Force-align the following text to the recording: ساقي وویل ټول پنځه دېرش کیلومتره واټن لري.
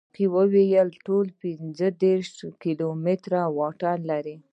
ساقي 0.07 0.25
وویل 0.35 0.89
ټول 1.05 1.27
پنځه 1.41 1.87
دېرش 2.03 2.29
کیلومتره 2.63 3.41
واټن 3.57 3.99
لري. 4.11 4.35